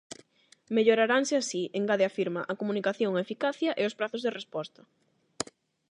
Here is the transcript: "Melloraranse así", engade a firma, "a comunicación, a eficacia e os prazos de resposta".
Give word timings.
"Melloraranse 0.75 1.33
así", 1.41 1.61
engade 1.79 2.05
a 2.07 2.15
firma, 2.17 2.41
"a 2.51 2.57
comunicación, 2.61 3.11
a 3.13 3.23
eficacia 3.25 3.71
e 3.81 3.83
os 3.89 3.97
prazos 3.99 4.21
de 4.23 4.33
resposta". 4.39 4.81